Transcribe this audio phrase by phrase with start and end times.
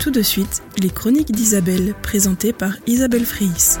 [0.00, 3.78] Tout de suite, les chroniques d'Isabelle, présentées par Isabelle Fries.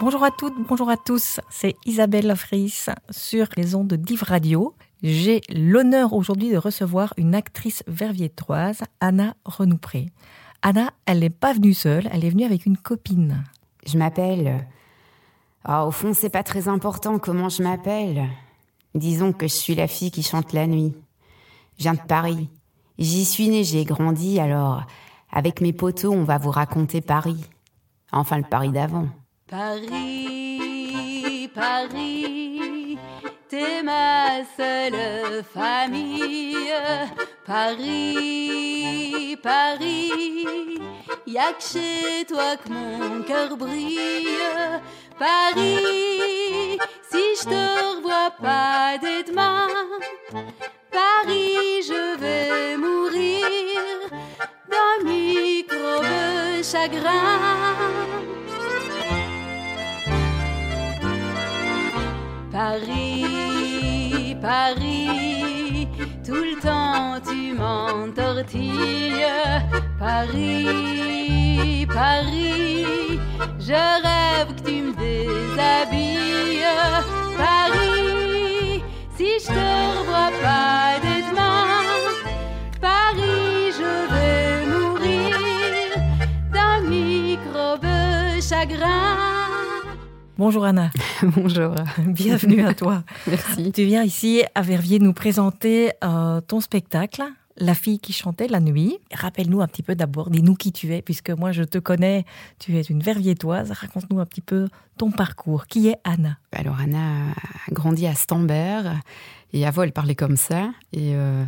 [0.00, 4.74] Bonjour à toutes, bonjour à tous, c'est Isabelle Fries sur les ondes de Div Radio.
[5.02, 10.10] J'ai l'honneur aujourd'hui de recevoir une actrice verviétoise, Anna Renoupré.
[10.62, 13.42] Anna, elle n'est pas venue seule, elle est venue avec une copine.
[13.84, 14.66] Je m'appelle.
[15.64, 18.28] Ah, au fond, c'est pas très important comment je m'appelle.
[18.94, 20.94] Disons que je suis la fille qui chante la nuit.
[21.78, 22.48] Je viens de Paris.
[22.98, 24.84] J'y suis née, j'y ai grandi, alors
[25.32, 27.42] avec mes poteaux, on va vous raconter Paris.
[28.12, 29.08] Enfin, le Paris d'avant.
[29.48, 30.60] Paris,
[31.54, 32.41] Paris,
[33.52, 36.72] t'es ma seule famille.
[37.44, 40.80] Paris, Paris,
[41.26, 44.38] y'a que chez toi que mon cœur brille.
[45.18, 46.78] Paris,
[47.10, 47.64] si je te
[47.96, 49.68] revois pas dès demain,
[50.90, 53.46] Paris, je vais mourir
[54.70, 58.22] d'un microbe chagrin.
[62.52, 63.41] Paris,
[64.42, 65.86] Paris,
[66.26, 69.24] tout le temps tu m'entortilles.
[70.00, 73.20] Paris, Paris,
[73.60, 76.66] je rêve que tu me déshabilles.
[77.38, 78.82] Paris,
[79.16, 81.94] si je te revois pas dès demain,
[82.80, 85.36] Paris, je vais mourir
[86.52, 87.86] d'un microbe
[88.40, 89.31] chagrin.
[90.38, 90.90] Bonjour Anna.
[91.22, 91.74] Bonjour.
[91.98, 93.04] Bienvenue à toi.
[93.26, 93.70] Merci.
[93.70, 97.22] Tu viens ici à Verviers nous présenter euh, ton spectacle,
[97.58, 98.98] La fille qui chantait la nuit.
[99.12, 102.24] Rappelle-nous un petit peu d'abord, dis-nous qui tu es, puisque moi je te connais,
[102.58, 103.72] tu es une verviétoise.
[103.72, 105.66] Raconte-nous un petit peu ton parcours.
[105.66, 106.38] Qui est Anna?
[106.52, 107.32] Alors, Anna
[107.68, 109.00] a grandi à Stambert
[109.52, 110.70] et avant, elle parlait comme ça.
[110.94, 111.44] Et euh,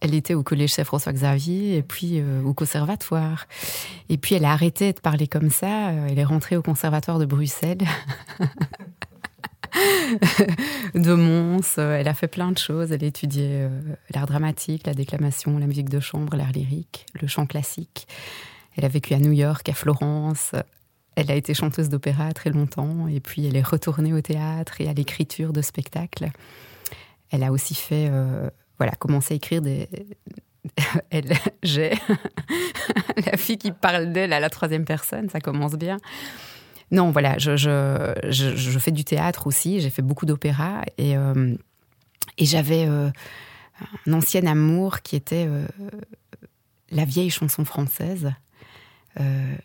[0.00, 3.46] elle était au collège Saint-François-Xavier et puis euh, au conservatoire.
[4.08, 5.88] Et puis, elle a arrêté de parler comme ça.
[5.88, 7.84] Euh, Elle est rentrée au conservatoire de Bruxelles.
[10.94, 12.92] de Mons, euh, elle a fait plein de choses.
[12.92, 13.66] Elle a étudié
[14.14, 18.06] l'art dramatique, la déclamation, la musique de chambre, l'art lyrique, le chant classique.
[18.76, 20.52] Elle a vécu à New York, à Florence.
[21.16, 24.88] Elle a été chanteuse d'opéra très longtemps et puis elle est retournée au théâtre et
[24.88, 26.30] à l'écriture de spectacles.
[27.30, 28.08] Elle a aussi fait,
[28.78, 29.88] voilà, commencé à écrire des.
[31.10, 31.92] Elle, j'ai
[33.26, 35.98] la fille qui parle d'elle à la troisième personne, ça commence bien.
[36.90, 41.54] Non, voilà, je, je, je, fais du théâtre aussi, j'ai fait beaucoup d'opéra et, euh,
[42.38, 43.10] et j'avais euh,
[44.06, 45.66] un ancien amour qui était euh,
[46.90, 48.32] la vieille chanson française.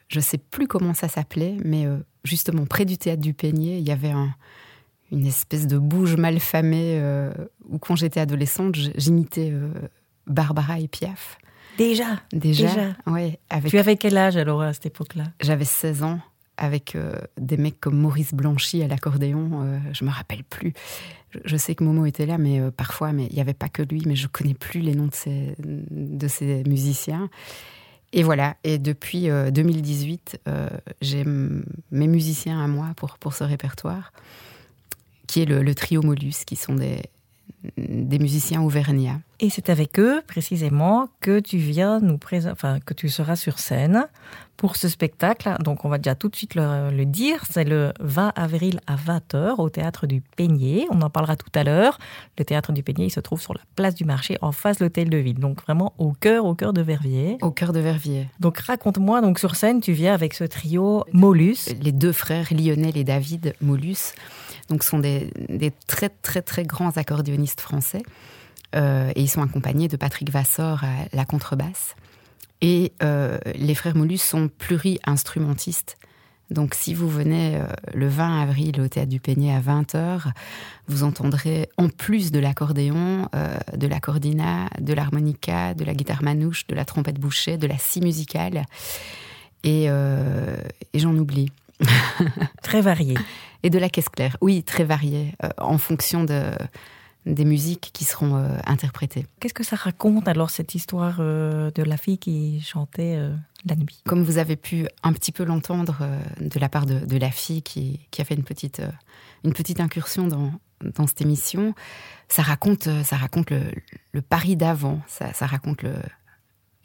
[0.09, 1.85] Je sais plus comment ça s'appelait, mais
[2.23, 4.33] justement près du théâtre du Peigné, il y avait un-
[5.13, 7.31] une espèce de bouge mal famée euh,
[7.69, 9.69] où quand j'étais adolescente, j'imitais euh,
[10.27, 11.37] Barbara et Piaf.
[11.77, 12.21] Déjà?
[12.31, 12.95] Déjà, Déjà?
[13.07, 15.25] ouais, avec Tu avais quel âge alors à cette époque-là?
[15.41, 16.19] J'avais 16 ans
[16.57, 20.73] avec euh, des mecs comme Maurice Blanchy à l'accordéon, euh, je me rappelle plus.
[21.31, 23.81] Je, je sais que Momo était là, mais parfois, mais il n'y avait pas que
[23.81, 27.29] lui, mais je connais plus les noms de ces, de ces musiciens.
[28.15, 30.69] Et voilà, et depuis euh, 2018, euh,
[31.01, 34.13] j'ai mes musiciens à moi pour, pour ce répertoire,
[35.33, 37.01] qui est le, le trio Molus, qui sont des,
[37.79, 39.19] des musiciens auvergnats.
[39.39, 43.57] Et c'est avec eux, précisément, que tu viens nous présenter, enfin, que tu seras sur
[43.57, 44.07] scène
[44.57, 45.51] pour ce spectacle.
[45.61, 47.43] Donc, on va déjà tout de suite le, le dire.
[47.49, 50.85] C'est le 20 avril à 20h au théâtre du Peigné.
[50.91, 51.97] On en parlera tout à l'heure.
[52.37, 54.85] Le théâtre du Peigné, il se trouve sur la place du marché en face de
[54.85, 55.39] l'hôtel de ville.
[55.39, 57.39] Donc, vraiment au cœur, au cœur de Verviers.
[57.41, 58.29] Au cœur de Verviers.
[58.39, 61.73] Donc, raconte-moi, donc, sur scène, tu viens avec ce trio Molus.
[61.81, 64.13] les deux frères Lionel et David Molus,
[64.69, 65.29] donc sont des,
[65.87, 68.03] très très très grands accordéonistes français
[68.75, 71.95] Euh, et ils sont accompagnés de Patrick Vassor à la contrebasse.
[72.63, 75.97] Et euh, les frères Molus sont pluri-instrumentistes.
[76.49, 80.31] Donc si vous venez euh, le 20 avril au Théâtre du Peigné à 20h,
[80.87, 86.65] vous entendrez en plus de l'accordéon, euh, de l'accordina, de l'harmonica, de la guitare manouche,
[86.67, 88.63] de la trompette bouchée, de la scie musicale.
[89.65, 89.87] Et
[90.93, 91.49] j'en oublie.
[92.63, 93.15] Très varié.
[93.63, 96.51] Et de la caisse claire, oui, très variée, euh, en fonction de,
[97.25, 99.25] des musiques qui seront euh, interprétées.
[99.39, 103.33] Qu'est-ce que ça raconte alors, cette histoire euh, de la fille qui chantait euh,
[103.65, 104.01] la nuit?
[104.05, 106.05] Comme vous avez pu un petit peu l'entendre
[106.39, 108.81] de la part de, de la fille qui, qui a fait une petite,
[109.43, 111.73] une petite incursion dans, dans cette émission,
[112.27, 113.61] ça raconte, ça raconte le,
[114.11, 115.95] le Paris d'avant, ça, ça raconte le,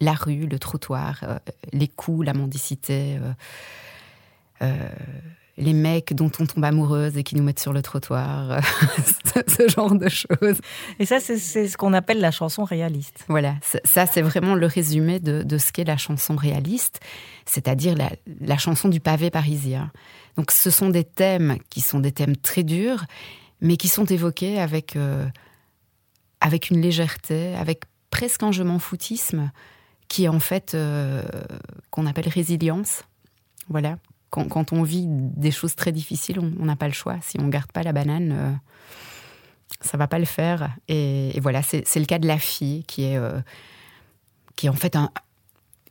[0.01, 1.41] la rue, le trottoir,
[1.73, 3.19] les coups, la mendicité,
[5.59, 8.61] les mecs dont on tombe amoureuse et qui nous mettent sur le trottoir,
[9.49, 10.61] ce, genre de choses.
[11.01, 13.25] Et ça, c'est ce qu'on appelle la chanson réaliste.
[13.29, 17.01] Voilà, ça, c'est vraiment le résumé de, ce qu'est la chanson réaliste,
[17.45, 19.91] c'est-à-dire la, chanson du pavé parisien.
[20.37, 23.05] Donc, ce sont des thèmes qui sont des thèmes très durs,
[23.61, 25.27] mais qui sont évoqués avec, euh,
[26.41, 29.51] avec une légèreté, avec presque un je m'en foutisme,
[30.07, 31.23] qui est en fait euh,
[31.91, 33.03] qu'on appelle résilience.
[33.69, 33.99] Voilà,
[34.31, 37.17] quand, on vit des choses très difficiles, on n'a pas le choix.
[37.23, 38.53] Si on garde pas la banane, euh,
[39.81, 40.71] ça va pas le faire.
[40.89, 43.41] Et, voilà, c'est le cas de la fille qui est, euh,
[44.57, 44.97] qui est en fait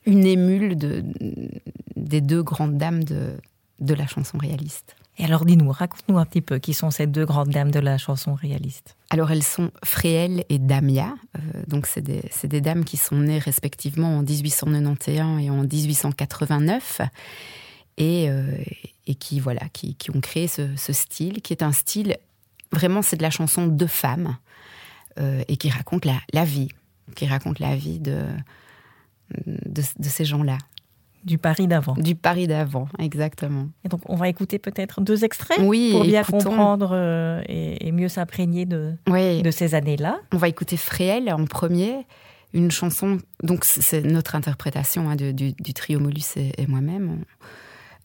[0.05, 1.03] une émule de,
[1.95, 3.37] des deux grandes dames de,
[3.79, 4.95] de la chanson réaliste.
[5.19, 7.97] Et alors dis-nous, raconte-nous un petit peu qui sont ces deux grandes dames de la
[7.97, 8.95] chanson réaliste.
[9.09, 13.39] Alors elles sont Fréhel et Damia, euh, donc c'est des, des, dames qui sont nées
[13.39, 17.01] respectivement en 1891 et en 1889
[17.97, 18.45] et, euh,
[19.05, 22.17] et qui voilà qui, qui, ont créé ce, ce, style qui est un style
[22.71, 24.37] vraiment c'est de la chanson de femmes
[25.19, 26.69] euh, et qui raconte la, la, vie
[27.15, 28.23] qui raconte la vie de,
[29.45, 30.57] de, de ces gens-là
[31.27, 31.93] du Paris d'avant.
[31.95, 33.67] Du Paris d'avant, exactement.
[33.83, 38.07] Et donc, on va écouter peut-être deux extraits oui, pour bien comprendre euh, et, mieux
[38.07, 39.41] s'imprégner de, oui.
[39.41, 40.19] de ces années-là.
[40.31, 42.05] On va écouter Fréhel en premier,
[42.53, 43.17] une chanson.
[43.43, 47.23] Donc, c'est notre interprétation hein, du, du, trio Molus et, et moi-même.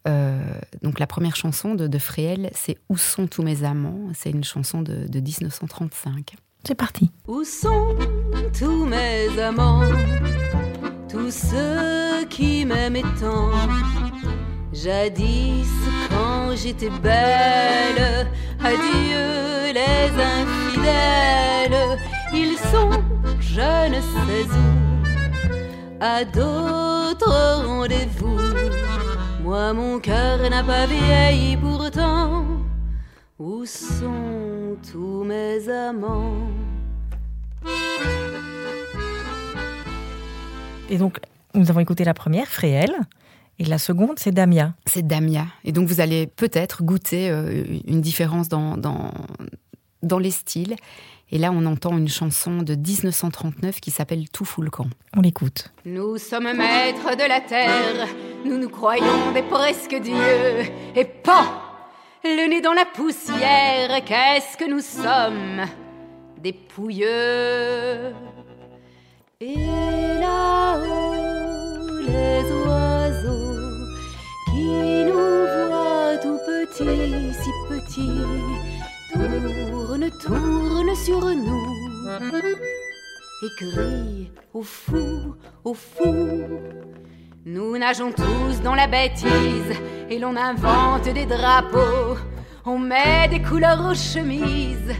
[0.05, 4.09] Donc la première chanson de, de Fréhel, c'est Où sont tous mes amants?
[4.15, 6.35] C'est une chanson de, de 1935.
[6.65, 7.11] C'est parti.
[7.27, 7.97] Où sont
[8.59, 9.83] tous mes amants?
[11.09, 13.51] Tous ceux qui m'aimaient tant.
[14.73, 15.69] Jadis
[16.09, 18.27] quand j'étais belle
[18.61, 21.99] Adieu les infidèles.
[22.33, 23.03] Ils sont
[23.41, 24.83] je ne sais où.
[26.01, 28.39] À d'autres rendez-vous
[29.43, 32.47] moi, mon cœur n'a pas vieilli pourtant.
[33.39, 36.49] Où sont tous mes amants?
[40.89, 41.19] Et donc,
[41.55, 42.93] nous avons écouté la première, Fréhel.
[43.59, 44.75] Et la seconde, c'est Damia.
[44.87, 45.47] C'est Damia.
[45.65, 49.11] Et donc, vous allez peut-être goûter euh, une différence dans, dans,
[50.03, 50.77] dans les styles.
[51.31, 54.87] Et là, on entend une chanson de 1939 qui s'appelle Tout fout le camp.
[55.17, 55.73] On l'écoute.
[55.87, 58.07] Nous sommes maîtres de la terre,
[58.45, 60.71] nous nous croyons des presque dieux.
[60.95, 61.73] Et pas
[62.25, 65.67] le nez dans la poussière, qu'est-ce que nous sommes?
[66.39, 68.13] Des pouilleux.
[69.41, 69.57] Et
[70.21, 71.15] là-haut,
[72.07, 73.87] les oiseaux
[74.51, 78.72] qui nous voient tout petits, si petits
[79.13, 81.83] tourne, tourne sur nous
[83.43, 86.45] et crie au fou, au fou.
[87.45, 89.77] Nous nageons tous dans la bêtise
[90.09, 92.17] et l'on invente des drapeaux.
[92.65, 94.95] On met des couleurs aux chemises.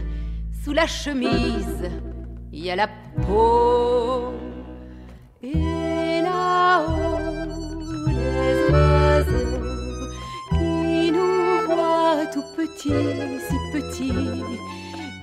[0.63, 1.89] Sous la chemise,
[2.51, 4.33] il y a la peau.
[12.31, 12.89] Tout petits,
[13.47, 14.11] si petits,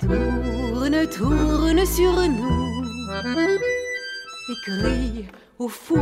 [0.00, 2.84] tourne, tourne sur nous
[4.48, 5.24] et crie
[5.58, 5.98] au fou,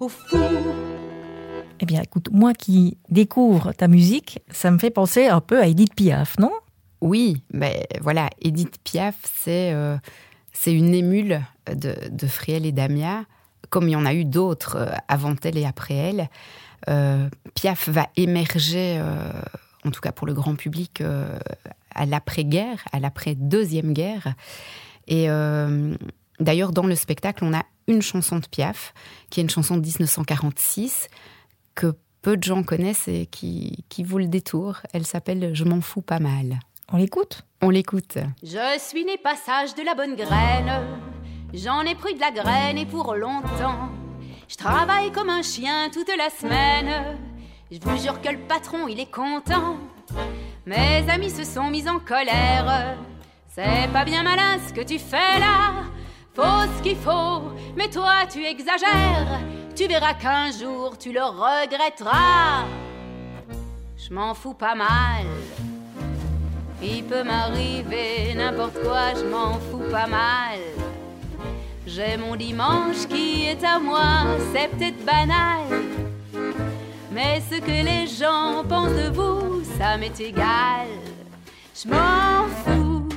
[0.00, 0.36] au fou.
[1.80, 5.66] Eh bien, écoute, moi qui découvre ta musique, ça me fait penser un peu à
[5.66, 6.52] Edith Piaf, non?
[7.00, 9.96] Oui, mais voilà, Edith Piaf, c'est euh,
[10.52, 11.40] c'est une émule
[11.72, 13.24] de, de Friel et Damia,
[13.70, 16.28] comme il y en a eu d'autres euh, avant elle et après elle.
[16.88, 19.00] Euh, Piaf va émerger,
[19.88, 21.02] en tout cas pour le grand public,
[21.98, 24.34] à l'après-guerre, à l'après-deuxième guerre.
[25.08, 25.94] Et euh,
[26.38, 28.94] d'ailleurs, dans le spectacle, on a une chanson de Piaf,
[29.30, 31.08] qui est une chanson de 1946,
[31.74, 34.78] que peu de gens connaissent et qui, qui vaut le détour.
[34.92, 36.60] Elle s'appelle Je m'en fous pas mal.
[36.92, 37.42] On l'écoute?
[37.60, 38.18] On l'écoute.
[38.42, 40.70] Je suis né passage de la bonne graine.
[41.54, 43.88] J'en ai pris de la graine et pour longtemps.
[44.48, 47.18] Je travaille comme un chien toute la semaine.
[47.70, 49.76] Je vous jure que le patron, il est content.
[50.64, 52.96] Mes amis se sont mis en colère.
[53.46, 55.84] C'est pas bien malin ce que tu fais là.
[56.34, 59.40] Faut ce qu'il faut, mais toi tu exagères.
[59.76, 62.64] Tu verras qu'un jour tu le regretteras.
[63.96, 65.26] Je m'en fous pas mal.
[66.82, 70.60] Il peut m'arriver n'importe quoi, je m'en fous pas mal.
[71.86, 75.66] J'ai mon dimanche qui est à moi, c'est peut-être banal.
[77.18, 80.86] Mais ce que les gens pensent de vous, ça m'est égal.
[81.74, 83.08] Je m'en fous.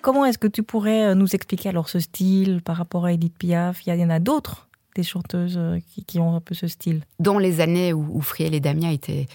[0.00, 3.36] Comment est-ce que tu pourrais euh, nous expliquer alors ce style par rapport à Edith
[3.36, 3.84] Piaf?
[3.84, 5.58] Il y en a d'autres des chanteuses
[6.06, 9.26] qui, ont un peu ce style Dans les années où, où Friel et Damia étaient,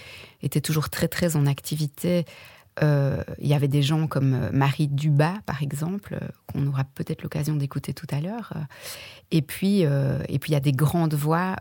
[0.41, 2.23] étaient toujours très très en activité,
[2.81, 7.93] il y avait des gens comme Marie Dubas, par exemple, qu'on aura peut-être l'occasion d'écouter
[7.93, 8.53] tout à l'heure.
[9.31, 11.57] Et puis, et puis il y a des grandes voix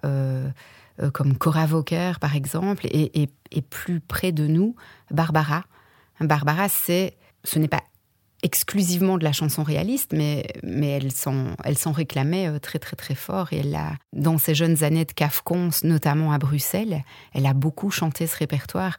[1.12, 4.74] comme Cora Vauquer, par exemple, et, et, et, plus près de nous,
[5.10, 5.64] Barbara.
[6.20, 7.82] Barbara, c'est, ce n'est pas
[8.42, 12.96] exclusivement de la chanson réaliste, mais, mais elle s'en elle s'en réclamait euh, très très
[12.96, 13.52] très fort.
[13.52, 17.02] Et elle a, dans ses jeunes années de CAFCONS, notamment à Bruxelles,
[17.32, 18.96] elle a beaucoup chanté ce répertoire,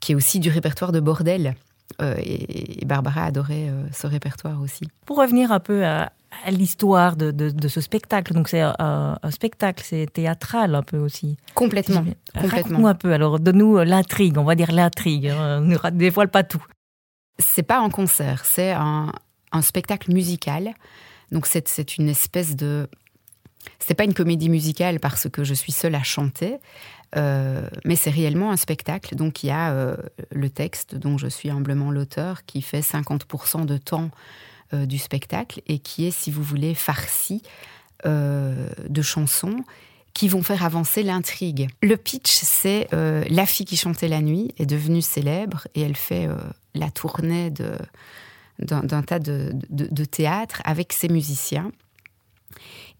[0.00, 1.54] qui est aussi du répertoire de Bordel.
[2.02, 4.88] Euh, et, Barbara adorait euh, ce répertoire aussi.
[5.06, 6.12] Pour revenir un peu à,
[6.50, 11.36] l'histoire de, de, ce spectacle, donc c'est un, spectacle, c'est théâtral un peu aussi.
[11.54, 12.04] Complètement.
[12.38, 12.88] Complètement.
[12.88, 16.62] un peu, alors donne-nous l'intrigue, on va dire l'intrigue, hein, ne dévoile pas tout
[17.38, 19.12] c'est pas un concert, c'est un,
[19.62, 20.74] spectacle musical.
[21.32, 22.88] Donc c'est une espèce de
[23.78, 26.58] c'est pas une comédie musicale parce que je suis seule à chanter,
[27.14, 29.14] euh, mais c'est réellement un spectacle.
[29.14, 29.96] Donc il y a euh,
[30.32, 34.10] le texte dont je suis humblement l'auteur qui fait 50% de temps
[34.74, 37.42] euh, du spectacle et qui est, si vous voulez, farci
[38.04, 39.64] de chansons
[40.12, 41.68] qui vont faire avancer l'intrigue.
[41.82, 46.28] Le pitch, c'est la fille qui chantait la nuit est devenue célèbre et elle fait
[46.74, 51.72] la tournée d'un tas de, de, théâtres avec ses musiciens.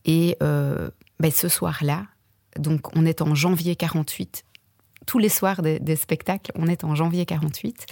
[0.07, 2.07] Et ben, ce soir-là,
[2.59, 4.45] donc on est en janvier 48,
[5.07, 7.87] tous les soirs des, spectacles, on est en janvier 48.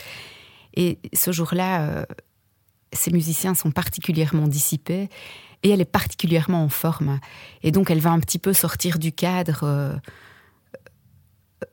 [0.74, 2.04] Et ce jour-là, euh,
[2.92, 5.08] ces musiciens sont particulièrement dissipés
[5.62, 7.20] et elle est particulièrement en forme.
[7.62, 9.60] Et donc elle va un petit peu sortir du cadre.
[9.62, 9.94] Euh,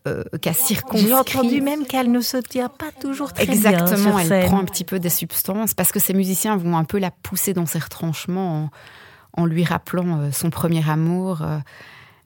[0.08, 1.08] euh, qu'a circonscrit.
[1.08, 4.60] J'ai entendu même qu'elle ne se tient pas toujours très Exactement, bien Exactement, elle prend
[4.60, 7.66] un petit peu des substances parce que ces musiciens vont un peu la pousser dans
[7.66, 8.70] ses retranchements
[9.34, 11.44] en, lui rappelant son premier amour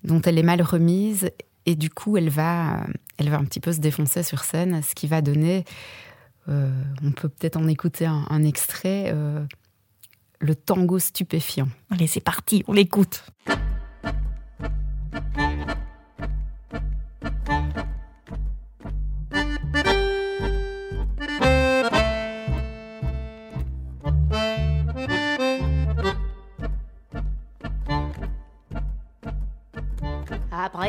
[0.05, 1.31] dont elle est mal remise
[1.65, 2.85] et du coup elle va,
[3.17, 5.65] elle va un petit peu se défoncer sur scène, ce qui va donner,
[6.47, 9.13] on peut peut-être en écouter un, un extrait,
[10.39, 11.67] le tango stupéfiant.
[11.89, 13.25] Allez, c'est parti, on l'écoute.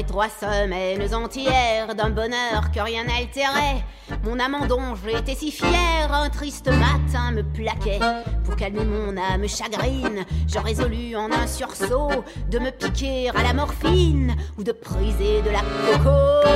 [0.07, 3.85] Trois semaines entières d'un bonheur que rien n'altérait,
[4.25, 7.99] mon amandon, j'étais si fier, un triste matin me plaquait.
[8.45, 13.53] Pour calmer mon âme chagrine, je résolus en un sursaut de me piquer à la
[13.53, 16.49] morphine ou de priser de la coco.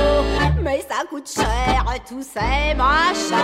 [0.63, 3.35] Mais ça coûte cher tous ces machins.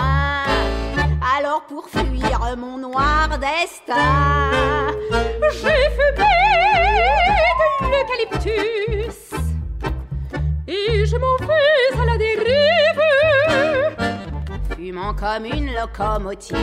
[1.36, 4.90] Alors pour fuir mon noir destin,
[5.52, 6.24] j'ai fumé
[7.80, 9.27] de l'eucalyptus
[10.68, 13.02] et je m'en vais à la dérive,
[14.76, 16.56] fumant comme une locomotive,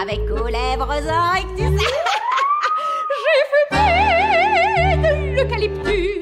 [0.00, 1.80] avec aux lèvres un rectus.
[3.22, 3.86] J'ai fumé
[5.02, 6.21] de l'eucalyptus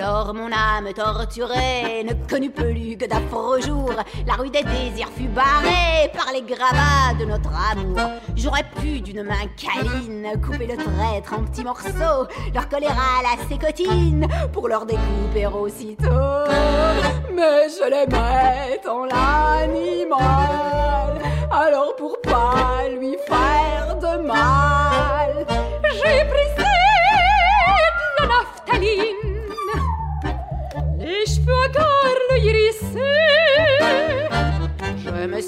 [0.00, 3.94] lors, mon âme torturée ne connut plus que d'affreux jours.
[4.26, 7.98] La rue des désirs fut barrée par les gravats de notre amour.
[8.34, 14.26] J'aurais pu d'une main câline couper le traître en petits morceaux, leur à la sécotine
[14.52, 16.08] pour leur découper aussitôt.
[17.34, 20.18] Mais je l'aimais en l'animal,
[21.50, 24.69] alors pour pas lui faire de mal,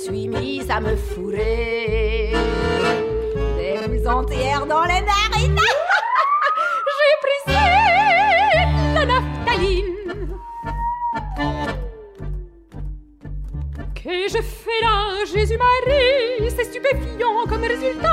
[0.02, 2.32] suis mise à me fourrer
[3.56, 5.22] des boules entières dans les narines.
[14.12, 18.11] Que je fais là, Jésus-Marie C'est stupéfiant comme résultat.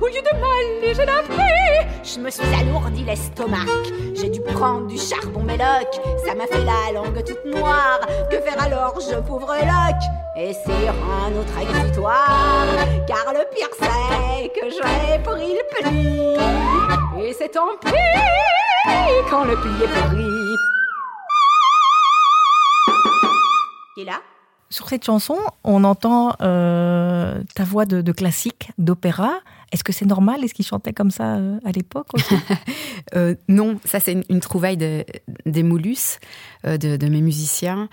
[0.00, 3.66] Au lieu de m'alléger la vie, je me suis alourdi l'estomac.
[4.14, 6.00] J'ai dû prendre du charbon méloc.
[6.24, 8.00] Ça m'a fait la langue toute noire.
[8.30, 10.00] Que faire alors, je pauvre loc
[10.38, 12.66] Et c'est un autre exutoire.
[13.06, 17.26] Car le pire, c'est que j'ai pris le pli.
[17.26, 17.92] Et c'est tant pis
[19.28, 20.46] quand le pli est pris.
[23.98, 24.22] Est là?
[24.70, 29.32] Sur cette chanson, on entend euh, ta voix de, classique, d'opéra.
[29.72, 30.44] Est-ce que c'est normal?
[30.44, 32.08] Est-ce qu'ils chantaient comme ça euh, à l'époque
[33.14, 36.18] euh, Non, ça c'est une, trouvaille des Moulus,
[36.64, 37.88] de, mes musiciens.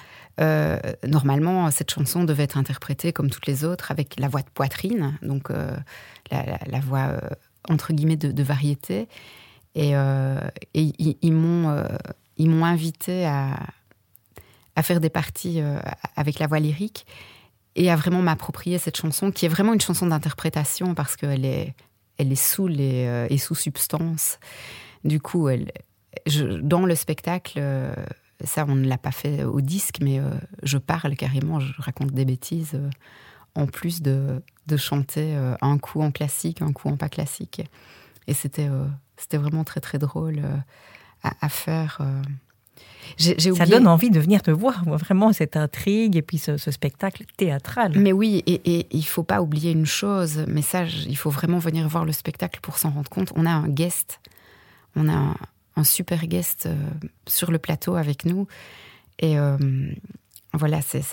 [1.08, 5.18] normalement, cette chanson devait être interprétée comme toutes les autres avec la voix de poitrine,
[5.22, 5.50] donc
[6.32, 7.12] la, voix
[7.70, 9.08] entre guillemets de, variété.
[9.76, 9.94] Et,
[10.74, 11.18] ils
[12.38, 13.60] ils m'ont invité à,
[14.76, 15.62] à faire des parties
[16.16, 17.06] avec la voix lyrique
[17.76, 21.74] et à vraiment m'approprier cette chanson qui est vraiment une chanson d'interprétation parce qu'elle est
[22.18, 24.40] elle est sous les et sous substance.
[25.04, 25.48] Du coup,
[26.62, 27.60] dans le spectacle
[28.44, 30.30] ça, on ne l'a pas fait au disque, mais euh,
[30.64, 32.90] je parle carrément, je raconte des bêtises, euh,
[33.56, 34.42] en plus de,
[34.78, 37.62] chanter euh, un coup en classique, un coup en pas classique.
[38.28, 38.70] Et c'était
[39.18, 40.42] c'était vraiment très très drôle
[41.24, 42.02] à, faire.
[43.18, 47.94] Ça donne envie de venir te voir, vraiment, cette intrigue et puis ce, spectacle théâtral.
[47.96, 51.60] Mais oui, et, et il faut pas oublier une chose, mais ça, il faut vraiment
[51.60, 53.32] venir voir le spectacle pour s'en rendre compte.
[53.36, 54.20] On a un guest,
[54.96, 55.36] on a un,
[55.76, 56.76] un super guest euh,
[57.28, 58.48] sur le plateau avec nous.
[59.20, 59.58] Et euh,
[60.54, 61.04] voilà, c'est,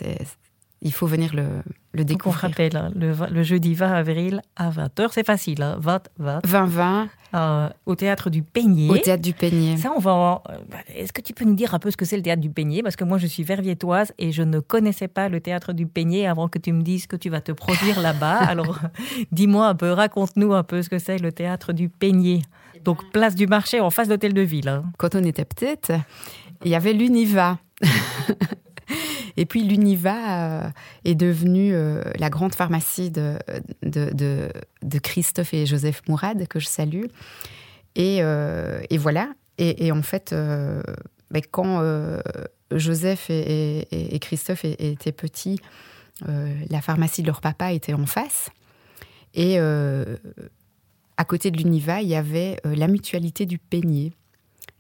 [0.83, 1.47] il faut venir le,
[1.93, 2.45] le découvrir.
[2.45, 6.47] on rappelle, hein, le, jeudi 20 avril à 20h, c'est facile, hein, 20, 20.
[6.47, 7.73] 20, 20.
[7.85, 8.89] au théâtre du Peigné.
[8.89, 9.77] Au théâtre du Peigné.
[9.77, 10.43] Ça, on va.
[10.49, 10.57] Euh,
[10.95, 12.83] est-ce que tu peux nous dire un peu ce que c'est le théâtre du Peigné
[12.83, 16.27] Parce que moi, je suis verviétoise et je ne connaissais pas le théâtre du Peigné
[16.27, 18.39] avant que tu me dises que tu vas te produire là-bas.
[18.39, 18.79] Alors,
[19.33, 22.43] dis-moi un peu, raconte-nous un peu ce que c'est le théâtre du Peigné.
[22.85, 24.69] Donc, place du marché en face d'Hôtel de Ville.
[24.69, 24.85] Hein.
[24.97, 25.93] Quand on était petite,
[26.65, 27.59] il y avait l'Univa.
[29.37, 30.71] Et puis l'Univa euh,
[31.05, 33.39] est devenue euh, la grande pharmacie de,
[35.03, 37.07] Christophe et Joseph Mourad, que je salue.
[37.97, 39.31] Et, euh, voilà.
[39.59, 40.35] Et, en fait,
[41.31, 41.83] ben, quand
[42.71, 45.61] Joseph et, Christophe étaient petits,
[46.27, 48.49] la pharmacie de leur papa était en face.
[49.35, 54.13] Et à côté de l'Univa, il y avait la mutualité du Peigné.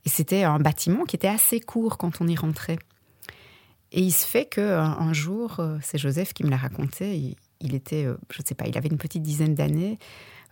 [0.07, 2.78] Et c'était un bâtiment qui était assez court quand on y rentrait.
[3.92, 7.35] Et il se fait que un, jour, euh, c'est Joseph qui me l'a raconté.
[7.61, 9.99] Il, était, euh, je ne sais pas, il avait une petite dizaine d'années.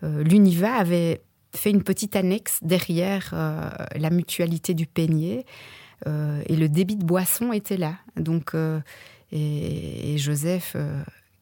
[0.03, 1.23] Euh, L'Univa avait
[1.55, 5.47] fait une petite annexe derrière la mutualité du Peigné.
[6.07, 7.95] et le débit de boisson était là.
[8.17, 8.55] Donc,
[9.33, 10.77] et, Joseph,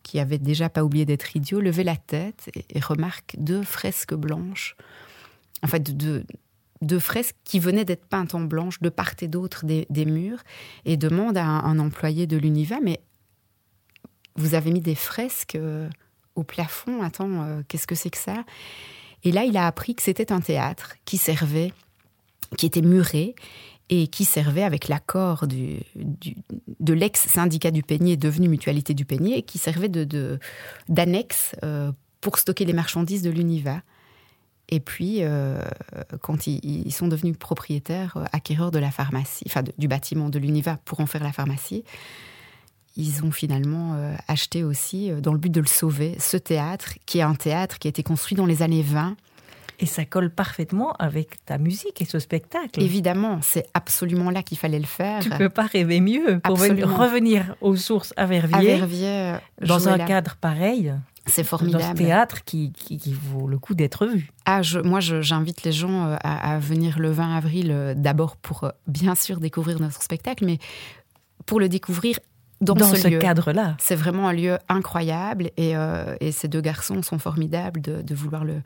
[0.04, 4.76] qui avait déjà pas oublié d'être idiot, levait la tête et, remarque deux fresques blanches.
[5.64, 6.26] En fait, deux, de
[6.98, 10.42] fresques qui venaient d'être peintes en blanche de part et d'autre des, murs
[10.84, 13.00] et demande à un, employé de l'Univa mais
[14.36, 15.88] vous avez mis des fresques euh,
[16.34, 18.44] au plafond, attends, euh, qu'est-ce que c'est que ça?
[19.24, 21.72] Et là, il a appris que c'était un théâtre qui servait,
[22.56, 23.34] qui était muré
[23.88, 29.58] et qui servait avec l'accord de l'ex-syndicat du Peigné, devenu Mutualité du Peigné, et qui
[29.58, 33.82] servait d'annexe de, euh, pour stocker les marchandises de l'Univa.
[34.68, 35.60] Et puis, euh,
[36.22, 40.78] quand ils, sont devenus propriétaires, euh, acquéreurs de la pharmacie, enfin du bâtiment de l'Univa
[40.84, 41.84] pour en faire la pharmacie,
[42.96, 47.18] ils ont finalement euh, acheté aussi, dans le but de le sauver, ce théâtre, qui
[47.18, 49.16] est un théâtre qui a été construit dans les années 20.
[49.78, 52.82] Et ça colle parfaitement avec ta musique et ce spectacle.
[52.82, 55.20] Évidemment, c'est absolument là qu'il fallait le faire.
[55.20, 59.98] Tu peux pas rêver mieux pour revenir aux sources à Verviers, à Verviers dans un
[59.98, 60.94] cadre pareil.
[61.26, 61.82] C'est formidable.
[61.82, 62.72] Dans ce théâtre qui,
[63.22, 64.30] vaut le coup d'être vu.
[64.44, 68.64] Ah, je, moi, j'invite les gens euh, à, venir le 20 avril, euh, d'abord pour
[68.64, 70.58] euh, bien sûr découvrir notre spectacle, mais
[71.44, 72.18] pour le découvrir
[72.60, 73.76] dans, ce, cadre-là.
[73.78, 75.74] C'est vraiment un lieu incroyable et,
[76.32, 78.62] ces deux garçons sont formidables de, vouloir le,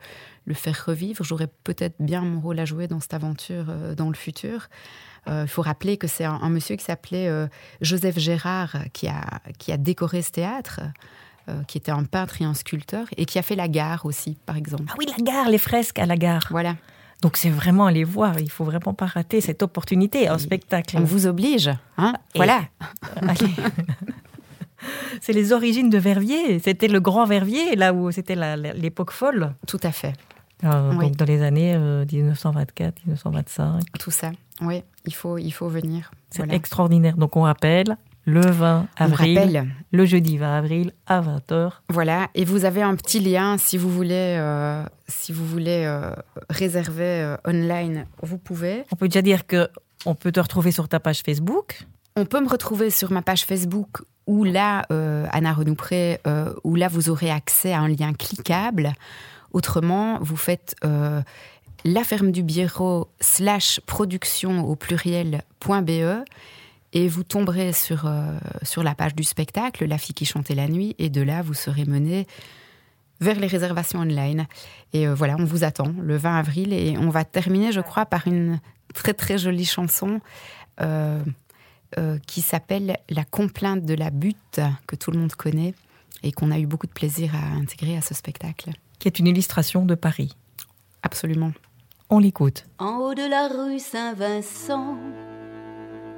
[0.53, 1.25] faire revivre.
[1.25, 3.65] J'aurais peut-être bien mon rôle à jouer dans cette aventure
[3.97, 4.69] dans le futur.
[5.27, 7.29] Il faut rappeler que c'est un, monsieur qui s'appelait
[7.81, 10.79] Joseph Gérard qui a, qui a décoré ce théâtre.
[11.51, 14.37] Euh, qui était un peintre et un sculpteur, et qui a fait la gare aussi,
[14.45, 14.85] par exemple.
[14.89, 16.47] Ah oui, la gare, les fresques à la gare.
[16.49, 16.75] Voilà.
[17.21, 20.97] Donc c'est vraiment aller voir, il faut vraiment pas rater cette opportunité, un spectacle.
[20.97, 22.61] On vous oblige, hein Voilà.
[23.21, 23.53] Allez.
[25.21, 26.59] c'est les origines de Verviers.
[26.59, 28.35] C'était le grand Verviers, là où c'était
[28.75, 29.53] l'époque folle.
[29.67, 30.13] Tout à fait.
[30.63, 33.83] Euh, donc dans les années 1924, euh, 1925.
[33.99, 36.11] Tout ça, oui, il faut, il faut venir.
[36.29, 37.17] C'est extraordinaire.
[37.17, 41.71] Donc on rappelle, le 20 avril, le jeudi 20 avril à 20h.
[41.89, 46.11] Voilà, et vous avez un petit lien si vous voulez, euh, si vous voulez euh,
[46.49, 48.83] réserver euh, online, vous pouvez.
[48.91, 49.69] On peut déjà dire que
[50.05, 51.85] on peut te retrouver sur ta page Facebook.
[52.15, 54.85] On peut me retrouver sur ma page Facebook où là,
[55.31, 56.19] Anna Renoupré,
[56.63, 58.93] où là vous aurez accès à un lien cliquable.
[59.51, 66.23] Autrement, vous faites la ferme du bureau slash production au pluriel.be
[66.93, 70.67] et vous tomberez sur, euh, sur la page du spectacle, La fille qui chantait la
[70.67, 72.27] nuit, et de là, vous serez mené
[73.19, 74.47] vers les réservations online.
[74.93, 78.05] Et euh, voilà, on vous attend le 20 avril, et on va terminer, je crois,
[78.05, 78.59] par une
[78.93, 80.19] très très jolie chanson.
[80.79, 85.73] Euh, qui s'appelle La complainte de la butte, que tout le monde connaît
[86.23, 88.71] et qu'on a eu beaucoup de plaisir à intégrer à ce spectacle.
[88.97, 90.37] Qui est une illustration de Paris.
[91.03, 91.51] Absolument.
[92.09, 92.65] On l'écoute.
[92.77, 94.97] En haut de la rue Saint-Vincent,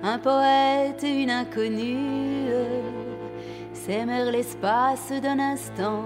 [0.03, 2.49] un poète et une inconnue
[3.71, 6.03] s'aimèrent l'espace d'un instant,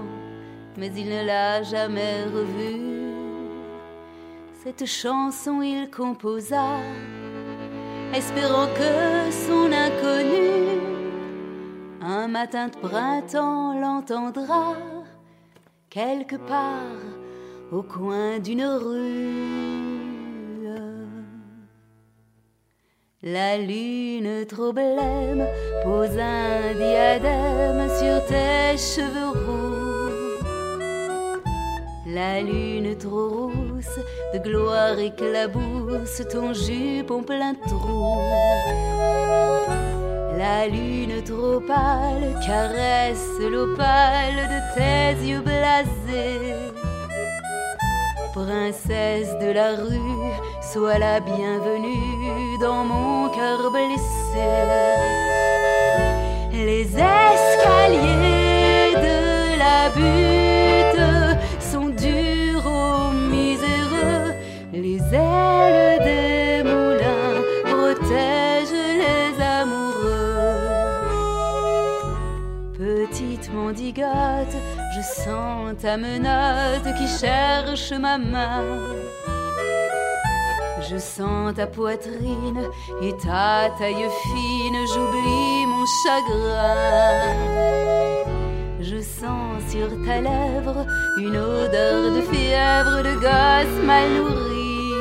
[0.76, 3.12] mais il ne l'a jamais revue.
[4.62, 6.78] Cette chanson il composa,
[8.14, 10.80] espérant que son inconnu,
[12.00, 14.74] un matin de printemps, l'entendra
[15.90, 17.02] quelque part
[17.72, 19.87] au coin d'une rue.
[23.24, 25.44] La lune trop blême
[25.82, 30.62] pose un diadème sur tes cheveux roux.
[32.06, 33.98] La lune trop rousse
[34.32, 38.22] de gloire éclabousse ton jupon plein de trous.
[40.38, 46.54] La lune trop pâle caresse l'opale de tes yeux blasés
[48.32, 50.32] princesse de la rue,
[50.72, 54.48] sois la bienvenue dans mon cœur blessé.
[56.52, 58.12] Les escaliers
[59.06, 64.34] de la butte sont durs aux miséreux,
[64.74, 70.58] les ailes des moulins protègent les amoureux.
[72.76, 74.56] Petite mendigote,
[74.94, 78.64] je sens ta menotte qui cherche ma main.
[80.90, 82.62] Je sens ta poitrine
[83.02, 87.34] et ta taille fine, j'oublie mon chagrin.
[88.80, 90.86] Je sens sur ta lèvre
[91.18, 94.92] une odeur de fièvre de gosse mal nourri.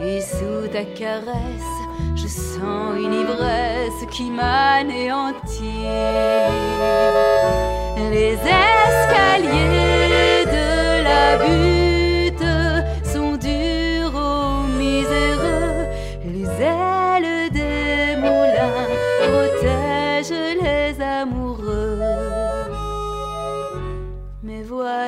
[0.00, 1.76] Et sous ta caresse,
[2.16, 5.86] je sens une ivresse qui m'anéantit.
[8.10, 9.64] Les escaliers
[10.46, 11.81] de la butte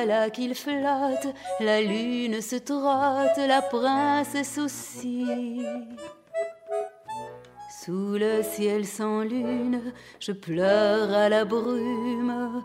[0.05, 5.65] voilà qu'il flotte, la lune se trotte, la princesse aussi.
[7.83, 9.81] Sous le ciel sans lune,
[10.19, 12.63] je pleure à la brume,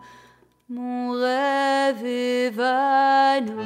[0.68, 3.64] mon rêve évanoui.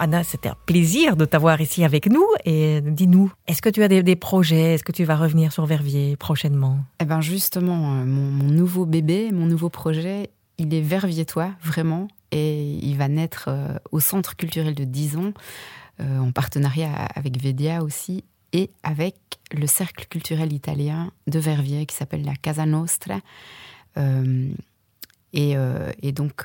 [0.00, 2.24] Anna, c'était un plaisir de t'avoir ici avec nous.
[2.46, 4.74] Et dis-nous, est-ce que tu as des, projets?
[4.74, 6.78] Est-ce que tu vas revenir sur Verviers prochainement?
[7.00, 12.08] Eh bien, justement, euh, mon, nouveau bébé, mon nouveau projet, il est verviétois, vraiment.
[12.32, 15.34] Et il va naître euh, au Centre culturel de Dison,
[16.00, 19.16] euh, en partenariat avec Vedia aussi, et avec
[19.52, 23.18] le cercle culturel italien de Verviers qui s'appelle la Casa Nostra.
[25.32, 25.54] Et,
[26.02, 26.44] et, donc,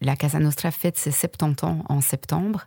[0.00, 2.66] la Casa Nostra fête ses 70 ans en septembre.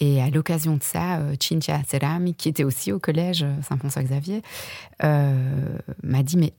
[0.00, 4.42] Et à l'occasion de ça, Cinzia Cerami, qui était aussi au collège Saint-François-Xavier,
[5.02, 6.52] euh, m'a dit Mais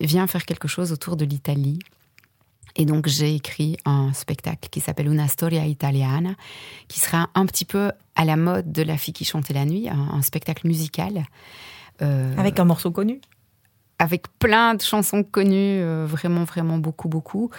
[0.00, 1.78] viens faire quelque chose autour de l'Italie.
[2.76, 6.34] Et donc j'ai écrit un spectacle qui s'appelle Una storia italiana,
[6.88, 9.88] qui sera un petit peu à la mode de La fille qui chantait la nuit,
[9.88, 11.24] un, spectacle musical.
[12.02, 13.20] Euh, avec un morceau connu
[13.98, 17.50] Avec plein de chansons connues, euh, vraiment, vraiment beaucoup, beaucoup.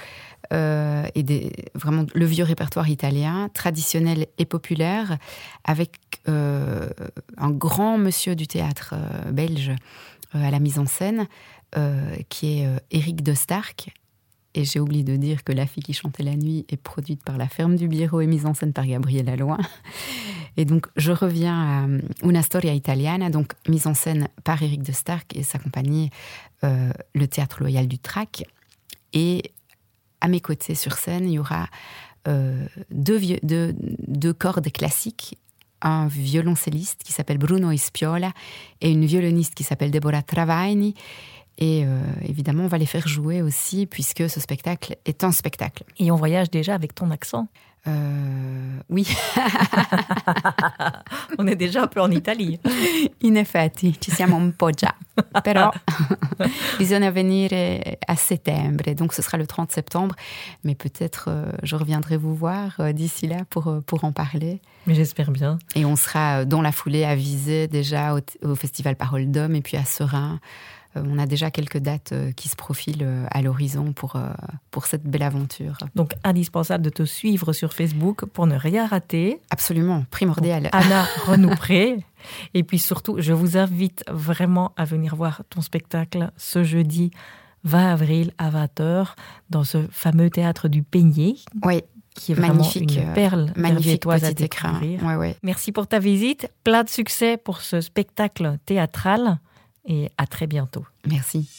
[0.53, 5.17] Euh, et des, vraiment le vieux répertoire italien, traditionnel et populaire,
[5.63, 8.95] avec un grand monsieur du théâtre
[9.31, 9.71] belge
[10.33, 11.27] à la mise en scène,
[12.29, 13.93] qui est Éric de Stark,
[14.55, 17.37] et j'ai oublié de dire que La fille qui chantait la nuit est produite par
[17.37, 19.57] la ferme du Biero et mise en scène par Gabriel Alloy.
[20.57, 24.83] Et donc, je reviens à euh, Una Storia Italiana, donc mise en scène par Éric
[24.83, 26.09] de Stark et sa compagnie,
[26.63, 28.43] euh, le Théâtre Loyal du Trac.
[29.13, 29.51] Et
[30.21, 31.67] à mes côtés sur scène, il y aura
[32.27, 35.37] euh, deux, cordes classiques
[35.81, 38.31] un violoncelliste qui s'appelle Bruno Ispiola
[38.81, 40.95] et une violoniste qui s'appelle Deborah Travaini
[41.57, 41.85] et
[42.27, 45.85] évidemment, on va les faire jouer aussi, puisque ce spectacle est un spectacle.
[45.99, 47.47] Et on voyage déjà avec ton accent
[47.87, 49.07] euh, Oui.
[51.37, 52.59] on est déjà un peu en Italie.
[53.23, 54.95] In effetti, ci siamo un po' già.
[55.43, 55.71] Però
[56.77, 58.93] bisogna venire à septembre.
[58.95, 60.15] Donc ce sera le 30 septembre.
[60.63, 64.61] Mais peut-être euh, je reviendrai vous voir d'ici là pour, pour en parler.
[64.87, 65.57] Mais j'espère bien.
[65.75, 69.61] Et on sera dans la foulée à Visé déjà au, au Festival Parole d'Homme et
[69.61, 70.39] puis à Serein.
[70.95, 74.17] On a déjà quelques dates qui se profilent à l'horizon pour,
[74.71, 75.77] pour cette belle aventure.
[75.95, 79.39] Donc indispensable de te suivre sur Facebook pour ne rien rater.
[79.49, 80.69] Absolument, primordial.
[80.71, 82.03] Anna Renoupré.
[82.53, 87.11] Et puis surtout, je vous invite vraiment à venir voir ton spectacle ce jeudi
[87.63, 89.07] 20 avril à 20h
[89.49, 91.35] dans ce fameux théâtre du Peigné.
[91.63, 91.81] Oui.
[92.13, 95.03] Qui est vraiment magnifique, une perle magnifique à découvrir.
[95.03, 95.35] Ouais, ouais.
[95.43, 96.49] Merci pour ta visite.
[96.63, 99.39] Plein de succès pour ce spectacle théâtral
[99.85, 100.85] et à très bientôt.
[101.07, 101.49] Merci.